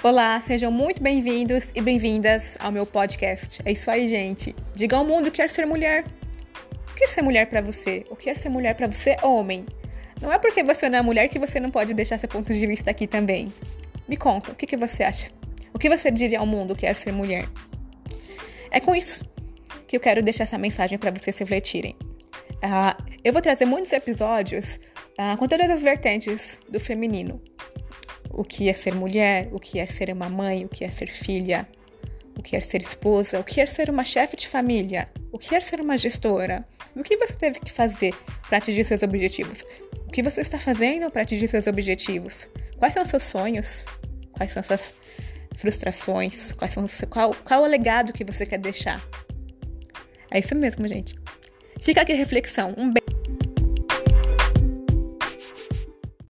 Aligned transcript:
Olá, 0.00 0.40
sejam 0.40 0.70
muito 0.70 1.02
bem-vindos 1.02 1.72
e 1.74 1.80
bem-vindas 1.80 2.56
ao 2.60 2.70
meu 2.70 2.86
podcast. 2.86 3.60
É 3.64 3.72
isso 3.72 3.90
aí, 3.90 4.08
gente. 4.08 4.54
Diga 4.72 4.96
ao 4.96 5.04
mundo 5.04 5.28
que 5.28 5.38
quer 5.38 5.50
ser 5.50 5.66
mulher. 5.66 6.04
O 6.92 6.94
que 6.94 7.02
é 7.02 7.08
ser 7.08 7.20
mulher 7.20 7.46
para 7.46 7.60
você? 7.60 8.06
O 8.08 8.14
que 8.14 8.30
é 8.30 8.34
ser 8.36 8.48
mulher 8.48 8.76
para 8.76 8.86
você, 8.86 9.16
homem? 9.24 9.66
Não 10.22 10.32
é 10.32 10.38
porque 10.38 10.62
você 10.62 10.88
não 10.88 11.00
é 11.00 11.02
mulher 11.02 11.26
que 11.26 11.36
você 11.36 11.58
não 11.58 11.68
pode 11.68 11.94
deixar 11.94 12.16
seu 12.16 12.28
ponto 12.28 12.54
de 12.54 12.64
vista 12.64 12.92
aqui 12.92 13.08
também. 13.08 13.52
Me 14.06 14.16
conta, 14.16 14.52
o 14.52 14.54
que, 14.54 14.68
que 14.68 14.76
você 14.76 15.02
acha? 15.02 15.32
O 15.74 15.80
que 15.80 15.90
você 15.90 16.12
diria 16.12 16.38
ao 16.38 16.46
mundo 16.46 16.76
que 16.76 16.82
quer 16.82 16.94
ser 16.94 17.12
mulher? 17.12 17.48
É 18.70 18.78
com 18.78 18.94
isso 18.94 19.24
que 19.88 19.96
eu 19.96 20.00
quero 20.00 20.22
deixar 20.22 20.44
essa 20.44 20.58
mensagem 20.58 20.96
para 20.96 21.10
vocês 21.10 21.36
refletirem. 21.36 21.96
Uh, 22.62 23.02
eu 23.24 23.32
vou 23.32 23.42
trazer 23.42 23.64
muitos 23.64 23.92
episódios 23.92 24.78
uh, 25.18 25.36
com 25.36 25.48
todas 25.48 25.68
as 25.68 25.82
vertentes 25.82 26.60
do 26.68 26.78
feminino. 26.78 27.42
O 28.30 28.44
que 28.44 28.68
é 28.68 28.72
ser 28.72 28.94
mulher, 28.94 29.48
o 29.52 29.58
que 29.58 29.78
é 29.78 29.86
ser 29.86 30.10
uma 30.10 30.28
mãe, 30.28 30.64
o 30.64 30.68
que 30.68 30.84
é 30.84 30.88
ser 30.88 31.08
filha, 31.08 31.68
o 32.36 32.42
que 32.42 32.56
é 32.56 32.60
ser 32.60 32.80
esposa, 32.80 33.40
o 33.40 33.44
que 33.44 33.60
é 33.60 33.66
ser 33.66 33.90
uma 33.90 34.04
chefe 34.04 34.36
de 34.36 34.46
família, 34.46 35.08
o 35.32 35.38
que 35.38 35.54
é 35.54 35.60
ser 35.60 35.80
uma 35.80 35.96
gestora. 35.96 36.66
O 36.94 37.02
que 37.02 37.16
você 37.16 37.34
teve 37.34 37.60
que 37.60 37.70
fazer 37.70 38.14
para 38.48 38.58
atingir 38.58 38.84
seus 38.84 39.02
objetivos? 39.02 39.64
O 40.06 40.10
que 40.10 40.22
você 40.22 40.40
está 40.40 40.58
fazendo 40.58 41.10
para 41.10 41.22
atingir 41.22 41.48
seus 41.48 41.66
objetivos? 41.66 42.48
Quais 42.76 42.94
são 42.94 43.04
seus 43.04 43.24
sonhos? 43.24 43.84
Quais 44.32 44.52
são 44.52 44.62
suas 44.62 44.94
frustrações? 45.56 46.52
Quais 46.52 46.72
são, 46.72 46.86
qual, 47.10 47.34
qual 47.44 47.64
é 47.64 47.68
o 47.68 47.70
legado 47.70 48.12
que 48.12 48.24
você 48.24 48.46
quer 48.46 48.58
deixar? 48.58 49.04
É 50.30 50.38
isso 50.38 50.54
mesmo, 50.54 50.86
gente. 50.86 51.14
Fica 51.80 52.02
aqui 52.02 52.12
a 52.12 52.16
reflexão. 52.16 52.74
Um 52.76 52.92
beijo. 52.92 53.07